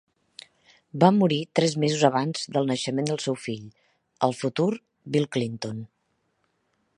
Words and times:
Va 1.01 1.09
morir 1.17 1.37
tres 1.59 1.75
mesos 1.83 2.05
abans 2.09 2.49
del 2.55 2.71
naixement 2.71 3.11
del 3.11 3.21
seu 3.27 3.37
fill, 3.43 3.69
el 4.29 4.35
futur 4.41 4.69
Bill 5.17 5.29
Clinton. 5.39 5.85